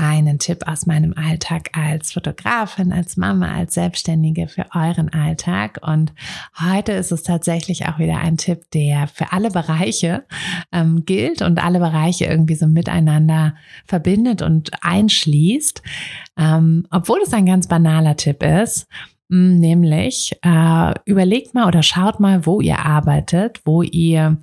einen 0.00 0.38
Tipp 0.38 0.66
aus 0.66 0.86
meinem 0.86 1.12
Alltag 1.14 1.70
als 1.74 2.12
Fotografin, 2.12 2.90
als 2.90 3.18
Mama, 3.18 3.54
als 3.54 3.74
Selbstständige 3.74 4.48
für 4.48 4.64
euren 4.74 5.12
Alltag. 5.12 5.78
Und 5.82 6.14
heute 6.58 6.92
ist 6.92 7.12
es 7.12 7.22
tatsächlich 7.22 7.86
auch 7.86 7.98
wieder 7.98 8.18
ein 8.18 8.38
Tipp, 8.38 8.62
der 8.72 9.08
für 9.08 9.32
alle 9.32 9.50
Bereiche 9.50 10.24
ähm, 10.72 11.04
gilt 11.04 11.42
und 11.42 11.62
alle 11.62 11.80
Bereiche 11.80 12.24
irgendwie 12.24 12.54
so 12.54 12.66
miteinander 12.66 13.54
verbindet 13.84 14.40
und 14.40 14.70
einschließt. 14.80 15.82
Ähm, 16.38 16.86
obwohl 16.90 17.18
es 17.22 17.34
ein 17.34 17.44
ganz 17.46 17.68
banaler 17.68 18.16
Tipp 18.16 18.42
ist, 18.42 18.88
Nämlich 19.32 20.36
äh, 20.42 20.92
überlegt 21.04 21.54
mal 21.54 21.68
oder 21.68 21.84
schaut 21.84 22.18
mal, 22.18 22.46
wo 22.46 22.60
ihr 22.60 22.80
arbeitet, 22.80 23.60
wo 23.64 23.82
ihr 23.82 24.38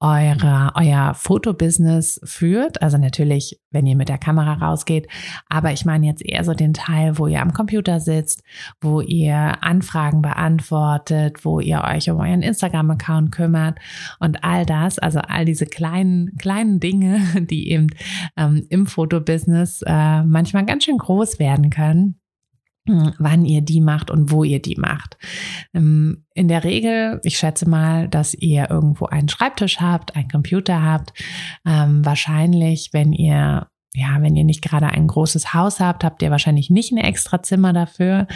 eure, 0.00 0.72
euer 0.76 1.14
Fotobusiness 1.14 2.20
führt. 2.22 2.82
Also 2.82 2.98
natürlich, 2.98 3.60
wenn 3.70 3.86
ihr 3.86 3.96
mit 3.96 4.08
der 4.08 4.18
Kamera 4.18 4.54
rausgeht. 4.54 5.08
Aber 5.48 5.72
ich 5.72 5.84
meine 5.84 6.06
jetzt 6.06 6.24
eher 6.24 6.44
so 6.44 6.54
den 6.54 6.72
Teil, 6.72 7.18
wo 7.18 7.26
ihr 7.26 7.42
am 7.42 7.52
Computer 7.52 7.98
sitzt, 7.98 8.42
wo 8.80 9.00
ihr 9.00 9.62
Anfragen 9.62 10.22
beantwortet, 10.22 11.44
wo 11.44 11.60
ihr 11.60 11.82
euch 11.82 12.10
um 12.10 12.18
euren 12.18 12.42
Instagram-Account 12.42 13.32
kümmert 13.32 13.78
und 14.20 14.44
all 14.44 14.64
das. 14.64 14.98
Also 14.98 15.18
all 15.20 15.44
diese 15.44 15.66
kleinen, 15.66 16.36
kleinen 16.38 16.78
Dinge, 16.80 17.20
die 17.50 17.70
eben 17.70 17.88
ähm, 18.36 18.66
im 18.68 18.86
Fotobusiness 18.86 19.82
äh, 19.84 20.22
manchmal 20.22 20.64
ganz 20.64 20.84
schön 20.84 20.98
groß 20.98 21.38
werden 21.38 21.70
können 21.70 22.20
wann 23.18 23.44
ihr 23.44 23.60
die 23.60 23.80
macht 23.80 24.10
und 24.10 24.30
wo 24.30 24.44
ihr 24.44 24.60
die 24.60 24.76
macht. 24.76 25.16
Ähm, 25.74 26.24
in 26.34 26.48
der 26.48 26.64
Regel, 26.64 27.20
ich 27.24 27.38
schätze 27.38 27.68
mal, 27.68 28.08
dass 28.08 28.34
ihr 28.34 28.70
irgendwo 28.70 29.06
einen 29.06 29.28
Schreibtisch 29.28 29.80
habt, 29.80 30.16
einen 30.16 30.28
Computer 30.28 30.82
habt. 30.82 31.12
Ähm, 31.66 32.04
wahrscheinlich, 32.04 32.90
wenn 32.92 33.12
ihr 33.12 33.68
ja, 33.94 34.18
wenn 34.20 34.36
ihr 34.36 34.44
nicht 34.44 34.62
gerade 34.62 34.86
ein 34.86 35.06
großes 35.06 35.54
Haus 35.54 35.80
habt, 35.80 36.04
habt 36.04 36.22
ihr 36.22 36.30
wahrscheinlich 36.30 36.68
nicht 36.68 36.92
ein 36.92 36.98
extra 36.98 37.42
Zimmer 37.42 37.72
dafür. 37.72 38.26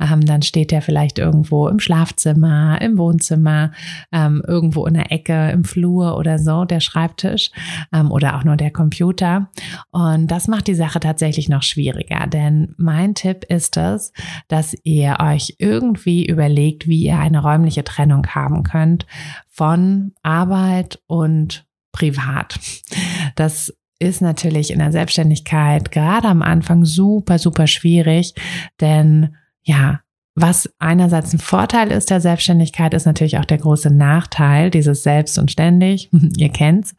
Ähm, 0.00 0.24
dann 0.24 0.42
steht 0.42 0.70
der 0.70 0.82
vielleicht 0.82 1.18
irgendwo 1.18 1.68
im 1.68 1.80
Schlafzimmer, 1.80 2.80
im 2.80 2.96
Wohnzimmer, 2.96 3.72
ähm, 4.12 4.42
irgendwo 4.46 4.86
in 4.86 4.94
der 4.94 5.10
Ecke, 5.10 5.50
im 5.50 5.64
Flur 5.64 6.16
oder 6.16 6.38
so, 6.38 6.64
der 6.64 6.80
Schreibtisch 6.80 7.50
ähm, 7.92 8.12
oder 8.12 8.36
auch 8.36 8.44
nur 8.44 8.56
der 8.56 8.70
Computer. 8.70 9.50
Und 9.90 10.28
das 10.28 10.46
macht 10.46 10.68
die 10.68 10.74
Sache 10.74 11.00
tatsächlich 11.00 11.48
noch 11.48 11.64
schwieriger, 11.64 12.26
denn 12.28 12.74
mein 12.78 13.14
Tipp 13.14 13.44
ist 13.48 13.76
es, 13.76 14.12
dass 14.46 14.76
ihr 14.84 15.16
euch 15.20 15.56
irgendwie 15.58 16.24
überlegt, 16.24 16.86
wie 16.86 17.04
ihr 17.04 17.18
eine 17.18 17.42
räumliche 17.42 17.82
Trennung 17.82 18.26
haben 18.28 18.62
könnt 18.62 19.06
von 19.48 20.12
Arbeit 20.22 21.00
und 21.08 21.66
privat. 21.92 22.58
Das 23.34 23.74
ist 24.00 24.22
natürlich 24.22 24.72
in 24.72 24.80
der 24.80 24.90
Selbstständigkeit 24.90 25.92
gerade 25.92 26.26
am 26.26 26.42
Anfang 26.42 26.84
super, 26.84 27.38
super 27.38 27.66
schwierig, 27.66 28.34
denn 28.80 29.36
ja, 29.62 30.00
was 30.34 30.70
einerseits 30.78 31.32
ein 31.34 31.38
Vorteil 31.38 31.90
ist 31.90 32.08
der 32.08 32.20
Selbstständigkeit, 32.20 32.94
ist 32.94 33.04
natürlich 33.04 33.38
auch 33.38 33.44
der 33.44 33.58
große 33.58 33.90
Nachteil, 33.90 34.70
dieses 34.70 35.02
Selbst 35.02 35.38
und 35.38 35.50
ständig, 35.50 36.08
ihr 36.36 36.48
kennt's. 36.48 36.94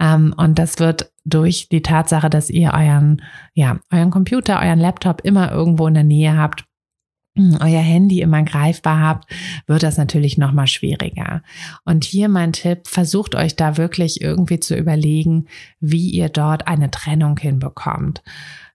Ähm, 0.00 0.34
und 0.36 0.58
das 0.58 0.78
wird 0.78 1.12
durch 1.24 1.68
die 1.70 1.82
Tatsache, 1.82 2.28
dass 2.28 2.50
ihr 2.50 2.72
euren, 2.74 3.22
ja, 3.54 3.78
euren 3.92 4.10
Computer, 4.10 4.60
euren 4.60 4.80
Laptop 4.80 5.20
immer 5.22 5.52
irgendwo 5.52 5.86
in 5.86 5.94
der 5.94 6.04
Nähe 6.04 6.36
habt, 6.36 6.64
euer 7.36 7.80
Handy 7.80 8.20
immer 8.20 8.42
greifbar 8.42 9.00
habt, 9.00 9.32
wird 9.66 9.82
das 9.82 9.96
natürlich 9.96 10.36
noch 10.36 10.52
mal 10.52 10.66
schwieriger. 10.66 11.42
Und 11.84 12.04
hier 12.04 12.28
mein 12.28 12.52
Tipp, 12.52 12.88
versucht 12.88 13.34
euch 13.34 13.56
da 13.56 13.76
wirklich 13.76 14.20
irgendwie 14.20 14.60
zu 14.60 14.76
überlegen, 14.76 15.46
wie 15.80 16.10
ihr 16.10 16.28
dort 16.28 16.68
eine 16.68 16.90
Trennung 16.90 17.38
hinbekommt. 17.38 18.22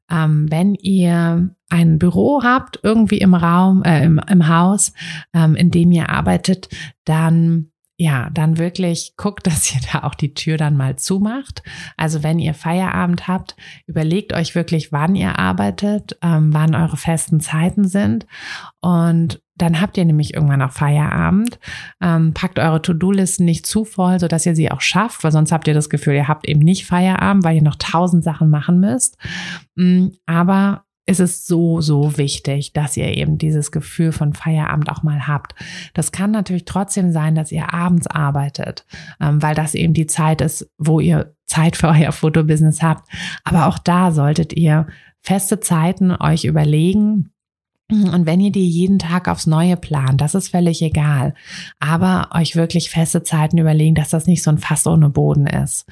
Ähm, 0.09 0.47
wenn 0.49 0.73
ihr 0.75 1.49
ein 1.69 1.99
Büro 1.99 2.41
habt, 2.43 2.79
irgendwie 2.81 3.17
im 3.19 3.33
Raum, 3.33 3.83
äh, 3.83 4.05
im, 4.05 4.19
im 4.29 4.47
Haus, 4.47 4.93
ähm, 5.33 5.55
in 5.55 5.69
dem 5.69 5.91
ihr 5.91 6.09
arbeitet, 6.09 6.69
dann 7.03 7.71
ja, 7.99 8.29
dann 8.31 8.59
wirklich 8.59 9.15
guckt, 9.17 9.47
dass 9.47 9.73
ihr 9.73 9.81
da 9.91 10.03
auch 10.03 10.15
die 10.15 10.33
Tür 10.33 10.57
dann 10.57 10.77
mal 10.77 10.95
zumacht. 10.97 11.63
Also 11.97 12.23
wenn 12.23 12.39
ihr 12.39 12.53
Feierabend 12.53 13.27
habt, 13.27 13.55
überlegt 13.87 14.33
euch 14.33 14.55
wirklich, 14.55 14.91
wann 14.91 15.15
ihr 15.15 15.37
arbeitet, 15.39 16.17
ähm, 16.21 16.53
wann 16.53 16.75
eure 16.75 16.97
festen 16.97 17.39
Zeiten 17.39 17.87
sind. 17.87 18.27
Und 18.79 19.41
dann 19.55 19.81
habt 19.81 19.97
ihr 19.97 20.05
nämlich 20.05 20.35
irgendwann 20.35 20.61
auch 20.61 20.71
Feierabend. 20.71 21.59
Ähm, 21.99 22.33
packt 22.35 22.59
eure 22.59 22.81
To-Do-Listen 22.81 23.43
nicht 23.43 23.65
zu 23.65 23.85
voll, 23.85 24.19
sodass 24.19 24.45
ihr 24.45 24.55
sie 24.55 24.71
auch 24.71 24.81
schafft, 24.81 25.23
weil 25.23 25.31
sonst 25.31 25.51
habt 25.51 25.67
ihr 25.67 25.73
das 25.73 25.89
Gefühl, 25.89 26.13
ihr 26.13 26.27
habt 26.27 26.47
eben 26.47 26.59
nicht 26.59 26.85
Feierabend, 26.85 27.43
weil 27.43 27.55
ihr 27.55 27.63
noch 27.63 27.77
tausend 27.79 28.23
Sachen 28.23 28.51
machen 28.51 28.79
müsst. 28.79 29.17
Mm, 29.75 30.09
aber 30.27 30.83
ist 31.07 31.21
es 31.21 31.47
so, 31.47 31.81
so 31.81 32.17
wichtig, 32.17 32.73
dass 32.73 32.97
ihr 32.97 33.07
eben 33.17 33.37
dieses 33.37 33.71
Gefühl 33.71 34.11
von 34.11 34.33
Feierabend 34.33 34.89
auch 34.91 35.03
mal 35.03 35.27
habt. 35.27 35.55
Das 35.93 36.11
kann 36.11 36.31
natürlich 36.31 36.65
trotzdem 36.65 37.11
sein, 37.11 37.33
dass 37.33 37.51
ihr 37.51 37.73
abends 37.73 38.07
arbeitet, 38.07 38.85
ähm, 39.19 39.41
weil 39.41 39.55
das 39.55 39.73
eben 39.73 39.93
die 39.93 40.07
Zeit 40.07 40.41
ist, 40.41 40.69
wo 40.77 40.99
ihr 40.99 41.33
Zeit 41.45 41.77
für 41.77 41.87
euer 41.87 42.11
Fotobusiness 42.11 42.83
habt. 42.83 43.09
Aber 43.45 43.67
auch 43.67 43.79
da 43.79 44.11
solltet 44.11 44.53
ihr 44.53 44.87
feste 45.21 45.59
Zeiten 45.61 46.11
euch 46.11 46.43
überlegen, 46.43 47.31
und 47.89 48.25
wenn 48.25 48.41
ihr 48.41 48.51
die 48.51 48.67
jeden 48.67 48.99
Tag 48.99 49.29
aufs 49.29 49.47
Neue 49.47 49.77
plant, 49.77 50.19
das 50.19 50.35
ist 50.35 50.49
völlig 50.49 50.81
egal. 50.81 51.33
Aber 51.79 52.31
euch 52.33 52.57
wirklich 52.57 52.89
feste 52.89 53.23
Zeiten 53.23 53.57
überlegen, 53.57 53.95
dass 53.95 54.09
das 54.09 54.27
nicht 54.27 54.43
so 54.43 54.51
ein 54.51 54.57
Fass 54.57 54.85
ohne 54.85 55.09
Boden 55.09 55.47
ist. 55.47 55.85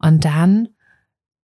Und 0.00 0.24
dann 0.24 0.70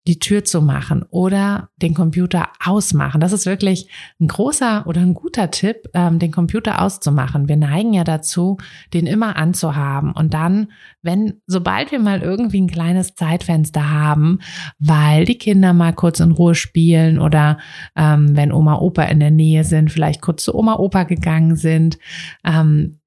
die 0.10 0.18
Tür 0.18 0.44
zu 0.44 0.64
machen 0.64 1.06
oder 1.12 1.70
den 1.78 1.94
Computer 1.94 2.50
ausmachen. 2.66 3.22
Das 3.22 3.32
ist 3.32 3.46
wirklich 3.46 3.88
ein 4.20 4.28
großer 4.28 4.88
oder 4.88 5.02
ein 5.02 5.14
guter 5.14 5.52
Tipp, 5.52 5.88
ähm, 5.94 6.18
den 6.18 6.32
Computer 6.32 6.82
auszumachen. 6.82 7.48
Wir 7.48 7.58
neigen 7.58 7.94
ja 7.94 8.04
dazu, 8.04 8.58
den 8.92 9.06
immer 9.06 9.36
anzuhaben. 9.36 10.12
Und 10.12 10.34
dann, 10.34 10.72
wenn, 11.04 11.42
sobald 11.46 11.92
wir 11.92 12.00
mal 12.00 12.24
irgendwie 12.24 12.60
ein 12.60 12.72
kleines 12.72 13.14
Zeitfenster 13.14 13.92
haben, 13.92 14.40
weil 14.80 15.26
die 15.26 15.38
Kinder 15.38 15.74
mal 15.74 15.94
kurz 15.94 16.20
in 16.20 16.32
Ruhe 16.32 16.56
spielen 16.56 17.20
oder 17.20 17.60
ähm, 17.96 18.36
wenn 18.36 18.52
Oma, 18.52 18.80
Opa 18.80 19.04
in 19.04 19.20
der 19.20 19.30
Nähe 19.30 19.64
sind, 19.64 19.92
vielleicht 19.92 20.22
kurz 20.22 20.44
zu 20.44 20.56
Oma, 20.56 20.78
Opa 20.78 21.04
gegangen 21.04 21.56
sind, 21.56 22.00
ähm, 22.44 22.98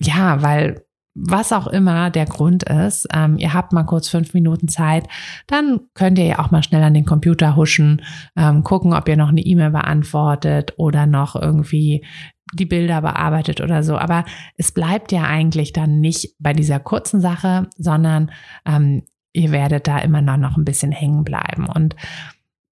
ja, 0.00 0.40
weil 0.40 0.86
was 1.22 1.52
auch 1.52 1.66
immer 1.66 2.10
der 2.10 2.26
Grund 2.26 2.62
ist, 2.62 3.06
ähm, 3.12 3.36
ihr 3.36 3.52
habt 3.52 3.72
mal 3.72 3.84
kurz 3.84 4.08
fünf 4.08 4.32
Minuten 4.32 4.68
Zeit, 4.68 5.06
dann 5.46 5.80
könnt 5.94 6.18
ihr 6.18 6.24
ja 6.24 6.38
auch 6.38 6.50
mal 6.50 6.62
schnell 6.62 6.82
an 6.82 6.94
den 6.94 7.04
Computer 7.04 7.56
huschen, 7.56 8.02
ähm, 8.36 8.64
gucken, 8.64 8.94
ob 8.94 9.08
ihr 9.08 9.16
noch 9.16 9.28
eine 9.28 9.42
E-Mail 9.42 9.70
beantwortet 9.70 10.74
oder 10.76 11.06
noch 11.06 11.36
irgendwie 11.36 12.04
die 12.52 12.66
Bilder 12.66 13.02
bearbeitet 13.02 13.60
oder 13.60 13.82
so. 13.82 13.96
Aber 13.98 14.24
es 14.56 14.72
bleibt 14.72 15.12
ja 15.12 15.24
eigentlich 15.24 15.72
dann 15.72 16.00
nicht 16.00 16.34
bei 16.38 16.52
dieser 16.52 16.80
kurzen 16.80 17.20
Sache, 17.20 17.68
sondern 17.76 18.30
ähm, 18.66 19.02
ihr 19.32 19.52
werdet 19.52 19.86
da 19.86 19.98
immer 19.98 20.22
noch, 20.22 20.36
noch 20.36 20.56
ein 20.56 20.64
bisschen 20.64 20.92
hängen 20.92 21.24
bleiben. 21.24 21.66
Und 21.66 21.94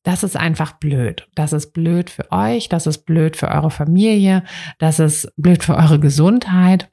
das 0.03 0.23
ist 0.23 0.37
einfach 0.37 0.73
blöd. 0.73 1.29
Das 1.35 1.53
ist 1.53 1.73
blöd 1.73 2.11
für 2.11 2.33
euch, 2.33 2.69
das 2.69 2.87
ist 2.87 3.05
blöd 3.05 3.37
für 3.37 3.49
eure 3.49 3.71
Familie, 3.71 4.43
das 4.79 4.99
ist 4.99 5.33
blöd 5.37 5.63
für 5.63 5.77
eure 5.77 6.01
Gesundheit. 6.01 6.91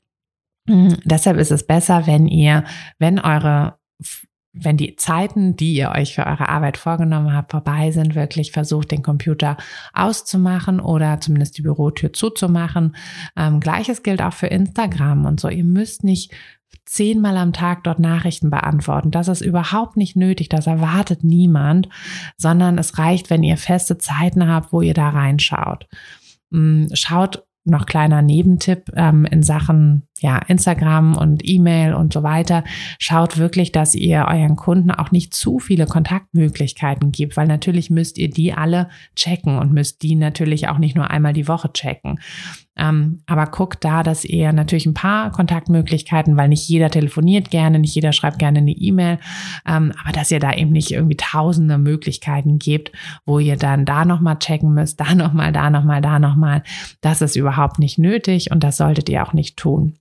Mhm. 0.66 0.98
Deshalb 1.04 1.38
ist 1.38 1.52
es 1.52 1.66
besser, 1.66 2.08
wenn 2.08 2.28
ihr, 2.28 2.64
wenn 3.00 3.20
eure 3.20 3.78
wenn 4.58 4.78
die 4.78 4.96
Zeiten, 4.96 5.58
die 5.58 5.74
ihr 5.74 5.92
euch 5.92 6.16
für 6.16 6.26
eure 6.26 6.48
Arbeit 6.48 6.78
vorgenommen 6.78 7.34
habt, 7.34 7.52
vorbei 7.52 7.92
sind, 7.92 8.16
wirklich 8.16 8.52
versucht, 8.54 8.92
den 8.92 9.04
Computer 9.04 9.58
auszumachen 9.94 10.80
oder 10.80 11.20
zumindest 11.20 11.58
die 11.58 11.62
Bürotür 11.62 12.14
zuzumachen. 12.14 12.96
Ähm, 13.36 13.60
Gleiches 13.60 14.02
gilt 14.02 14.22
auch 14.22 14.34
für 14.34 14.48
Instagram 14.48 15.26
und 15.26 15.42
so. 15.42 15.50
Ihr 15.50 15.66
müsst 15.66 16.04
nicht 16.06 16.34
zehnmal 16.86 17.38
am 17.38 17.52
Tag 17.52 17.84
dort 17.84 18.00
Nachrichten 18.00 18.50
beantworten. 18.50 19.12
Das 19.12 19.28
ist 19.28 19.42
überhaupt 19.42 19.98
nicht 19.98 20.16
nötig. 20.16 20.50
Das 20.50 20.68
erwartet 20.68 21.24
niemand, 21.24 21.90
sondern 22.38 22.78
es 22.78 22.98
reicht, 22.98 23.30
wenn 23.30 23.44
ihr 23.44 23.58
feste 23.58 23.98
Zeiten 23.98 24.48
habt, 24.48 24.72
wo 24.72 24.82
ihr 24.82 24.94
da 24.94 25.10
reinschaut. 25.10 25.88
Mm, 26.52 26.86
schaut 26.94 27.44
noch 27.66 27.88
kleiner 27.88 28.22
Nebentipp 28.22 28.92
ähm, 28.96 29.26
in 29.26 29.42
Sachen 29.42 30.08
ja, 30.20 30.38
Instagram 30.38 31.18
und 31.18 31.42
E-Mail 31.44 31.94
und 31.94 32.14
so 32.14 32.24
weiter. 32.24 32.64
Schaut 33.00 33.38
wirklich, 33.38 33.74
dass 33.74 33.96
ihr 33.96 34.26
euren 34.30 34.56
Kunden 34.56 34.92
auch 34.92 35.12
nicht 35.12 35.34
zu 35.34 35.60
viele 35.60 35.88
Kontaktmöglichkeiten 35.88 37.12
gibt, 37.12 37.36
weil 37.36 37.48
natürlich 37.48 37.90
müsst 37.90 38.18
ihr 38.18 38.30
die 38.30 38.54
alle 38.54 38.90
checken 39.16 39.58
und 39.58 39.74
müsst 39.74 40.04
die 40.04 40.16
natürlich 40.16 40.70
auch 40.70 40.78
nicht 40.78 40.96
nur 40.96 41.10
einmal 41.10 41.34
die 41.34 41.50
Woche 41.50 41.72
checken. 41.74 42.20
Ähm, 42.78 43.22
aber 43.26 43.46
guckt 43.48 43.84
da, 43.86 44.04
dass 44.04 44.26
ihr 44.26 44.52
natürlich 44.52 44.86
ein 44.86 44.94
paar 44.94 45.32
Kontaktmöglichkeiten, 45.32 46.36
weil 46.36 46.50
nicht 46.50 46.68
jeder 46.68 46.90
telefoniert 46.90 47.50
gerne, 47.50 47.80
nicht 47.80 47.96
jeder 47.96 48.12
schreibt 48.12 48.40
gerne 48.40 48.60
eine 48.60 48.72
E-Mail, 48.72 49.20
ähm, 49.66 49.94
aber 50.02 50.12
dass 50.12 50.32
ihr 50.32 50.42
da 50.42 50.54
eben 50.54 50.72
nicht 50.72 50.92
irgendwie 50.92 51.16
tausende 51.16 51.78
Möglichkeiten 51.78 52.60
gebt, 52.60 52.92
wo 53.26 53.40
ihr 53.40 53.56
dann 53.56 53.86
da 53.86 54.04
nochmal 54.04 54.40
checken 54.40 54.74
müsst, 54.74 55.00
da 55.00 55.16
nochmal, 55.16 55.52
da 55.52 55.70
nochmal, 55.70 56.02
da 56.02 56.20
nochmal. 56.20 56.64
Das 57.02 57.22
ist 57.22 57.36
überhaupt 57.36 57.80
nicht 57.80 57.98
nötig 57.98 58.52
und 58.52 58.64
das 58.64 58.78
solltet 58.78 59.10
ihr 59.10 59.26
auch 59.26 59.34
nicht 59.34 59.58
tun 59.58 59.98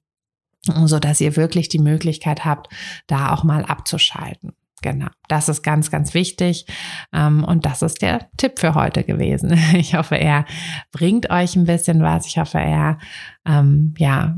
so 0.65 0.99
dass 0.99 1.21
ihr 1.21 1.37
wirklich 1.37 1.69
die 1.69 1.79
Möglichkeit 1.79 2.45
habt, 2.45 2.69
da 3.07 3.33
auch 3.33 3.45
mal 3.45 3.65
abzuschalten. 3.65 4.53
Genau, 4.85 5.09
das 5.29 5.49
ist 5.49 5.63
ganz, 5.63 5.91
ganz 5.91 6.13
wichtig. 6.13 6.67
Ähm, 7.11 7.43
und 7.43 7.65
das 7.65 7.81
ist 7.81 8.03
der 8.03 8.29
Tipp 8.37 8.59
für 8.59 8.75
heute 8.75 9.03
gewesen. 9.03 9.59
Ich 9.75 9.95
hoffe, 9.95 10.17
er 10.17 10.45
bringt 10.93 11.31
euch 11.31 11.57
ein 11.57 11.65
bisschen 11.65 12.03
was. 12.03 12.27
Ich 12.27 12.37
hoffe, 12.37 12.59
er, 12.59 12.99
ähm, 13.47 13.95
ja, 13.97 14.37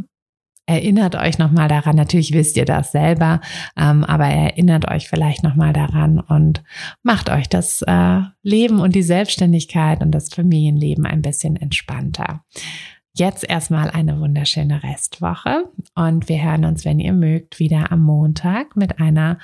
erinnert 0.66 1.14
euch 1.14 1.38
nochmal 1.38 1.68
daran. 1.68 1.96
Natürlich 1.96 2.32
wisst 2.32 2.56
ihr 2.56 2.64
das 2.64 2.92
selber, 2.92 3.40
ähm, 3.76 4.04
aber 4.04 4.26
erinnert 4.26 4.88
euch 4.88 5.08
vielleicht 5.08 5.42
nochmal 5.42 5.72
daran 5.72 6.20
und 6.20 6.62
macht 7.02 7.30
euch 7.30 7.48
das 7.48 7.82
äh, 7.82 8.20
Leben 8.42 8.80
und 8.80 8.94
die 8.94 9.02
Selbstständigkeit 9.02 10.02
und 10.02 10.10
das 10.12 10.28
Familienleben 10.28 11.06
ein 11.06 11.22
bisschen 11.22 11.56
entspannter. 11.56 12.44
Jetzt 13.18 13.48
erstmal 13.48 13.88
eine 13.88 14.20
wunderschöne 14.20 14.82
Restwoche 14.82 15.64
und 15.94 16.28
wir 16.28 16.42
hören 16.42 16.66
uns, 16.66 16.84
wenn 16.84 17.00
ihr 17.00 17.14
mögt, 17.14 17.58
wieder 17.58 17.90
am 17.90 18.02
Montag 18.02 18.76
mit 18.76 19.00
einer 19.00 19.38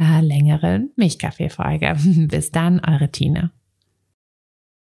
äh, 0.00 0.22
längeren 0.22 0.92
Milchkaffee-Folge. 0.96 1.94
Bis 2.30 2.52
dann, 2.52 2.80
eure 2.80 3.10
Tine. 3.10 3.50